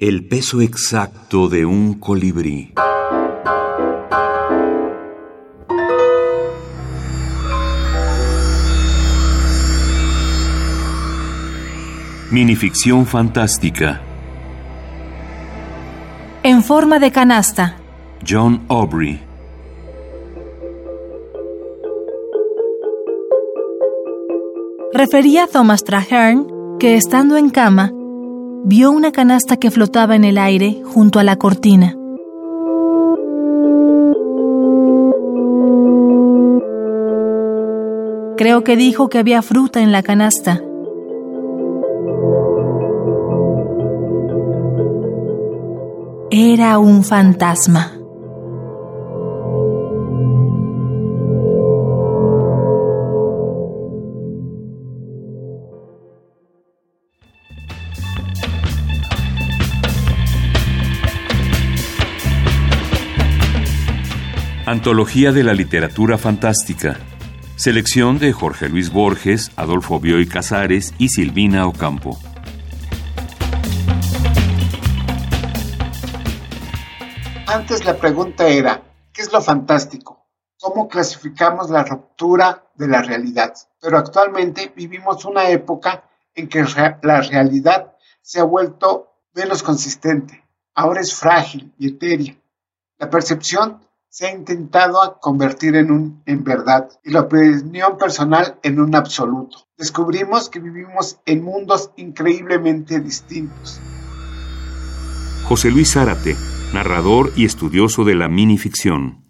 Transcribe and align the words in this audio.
El 0.00 0.24
peso 0.28 0.60
exacto 0.60 1.48
de 1.48 1.66
un 1.66 1.94
colibrí. 1.94 2.72
Minificción 12.30 13.06
fantástica. 13.06 14.00
En 16.44 16.62
forma 16.62 17.00
de 17.00 17.10
canasta. 17.10 17.78
John 18.24 18.66
Aubrey. 18.68 19.20
Refería 24.92 25.48
Thomas 25.48 25.82
Traherne 25.82 26.46
que 26.78 26.94
estando 26.94 27.36
en 27.36 27.50
cama, 27.50 27.92
vio 28.64 28.90
una 28.90 29.12
canasta 29.12 29.56
que 29.56 29.70
flotaba 29.70 30.16
en 30.16 30.24
el 30.24 30.38
aire 30.38 30.82
junto 30.84 31.18
a 31.18 31.24
la 31.24 31.36
cortina. 31.36 31.94
Creo 38.36 38.62
que 38.62 38.76
dijo 38.76 39.08
que 39.08 39.18
había 39.18 39.42
fruta 39.42 39.80
en 39.80 39.90
la 39.90 40.02
canasta. 40.02 40.62
Era 46.30 46.78
un 46.78 47.02
fantasma. 47.02 47.97
Antología 64.70 65.32
de 65.32 65.44
la 65.44 65.54
Literatura 65.54 66.18
Fantástica. 66.18 66.98
Selección 67.56 68.18
de 68.18 68.34
Jorge 68.34 68.68
Luis 68.68 68.92
Borges, 68.92 69.50
Adolfo 69.56 69.98
Bioy 69.98 70.28
Casares 70.28 70.92
y 70.98 71.08
Silvina 71.08 71.66
Ocampo. 71.66 72.18
Antes 77.46 77.86
la 77.86 77.96
pregunta 77.96 78.46
era, 78.46 78.82
¿qué 79.10 79.22
es 79.22 79.32
lo 79.32 79.40
fantástico? 79.40 80.26
¿Cómo 80.60 80.86
clasificamos 80.86 81.70
la 81.70 81.84
ruptura 81.84 82.62
de 82.74 82.88
la 82.88 83.00
realidad? 83.00 83.54
Pero 83.80 83.96
actualmente 83.96 84.70
vivimos 84.76 85.24
una 85.24 85.48
época 85.48 86.04
en 86.34 86.46
que 86.46 86.62
la 87.04 87.22
realidad 87.22 87.94
se 88.20 88.38
ha 88.38 88.44
vuelto 88.44 89.14
menos 89.32 89.62
consistente. 89.62 90.44
Ahora 90.74 91.00
es 91.00 91.14
frágil 91.14 91.72
y 91.78 91.88
etérea. 91.88 92.36
La 92.98 93.08
percepción 93.08 93.87
se 94.10 94.26
ha 94.26 94.34
intentado 94.34 95.18
convertir 95.20 95.76
en 95.76 95.90
un 95.90 96.22
en 96.26 96.42
verdad 96.44 96.88
y 97.04 97.10
la 97.10 97.20
opinión 97.20 97.98
personal 97.98 98.58
en 98.62 98.80
un 98.80 98.94
absoluto. 98.94 99.68
Descubrimos 99.76 100.48
que 100.48 100.60
vivimos 100.60 101.18
en 101.26 101.44
mundos 101.44 101.90
increíblemente 101.96 103.00
distintos. 103.00 103.80
José 105.44 105.70
Luis 105.70 105.92
Zárate, 105.92 106.36
narrador 106.74 107.32
y 107.36 107.44
estudioso 107.44 108.04
de 108.04 108.14
la 108.14 108.28
minificción. 108.28 109.27